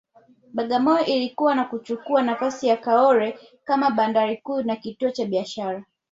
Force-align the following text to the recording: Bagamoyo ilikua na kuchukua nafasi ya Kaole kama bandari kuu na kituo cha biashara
Bagamoyo 0.53 1.05
ilikua 1.05 1.55
na 1.55 1.65
kuchukua 1.65 2.21
nafasi 2.21 2.67
ya 2.67 2.77
Kaole 2.77 3.39
kama 3.63 3.89
bandari 3.91 4.37
kuu 4.37 4.61
na 4.61 4.75
kituo 4.75 5.11
cha 5.11 5.25
biashara 5.25 5.85